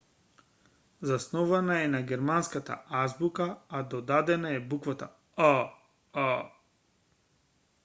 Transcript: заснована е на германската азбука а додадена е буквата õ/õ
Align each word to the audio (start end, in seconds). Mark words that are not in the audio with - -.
заснована 1.09 1.75
е 1.81 1.91
на 1.95 1.99
германската 2.11 2.77
азбука 3.01 3.47
а 3.69 3.83
додадена 3.93 4.55
е 4.57 4.65
буквата 4.73 5.11
õ/õ 5.51 6.35